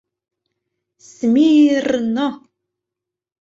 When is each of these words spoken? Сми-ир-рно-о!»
Сми-ир-рно-о!» 1.09 2.31